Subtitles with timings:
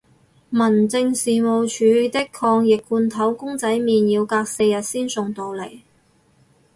[0.49, 5.81] 民政事務署啲抗疫罐頭公仔麵要隔四日先送到嚟